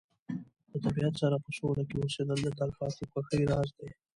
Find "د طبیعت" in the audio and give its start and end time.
0.71-1.13